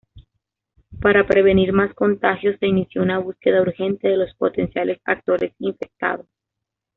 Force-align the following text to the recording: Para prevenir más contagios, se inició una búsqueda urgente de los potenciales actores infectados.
Para 0.99 1.27
prevenir 1.27 1.73
más 1.73 1.93
contagios, 1.93 2.57
se 2.59 2.65
inició 2.65 3.03
una 3.03 3.19
búsqueda 3.19 3.61
urgente 3.61 4.07
de 4.07 4.17
los 4.17 4.33
potenciales 4.33 4.99
actores 5.05 5.53
infectados. 5.59 6.25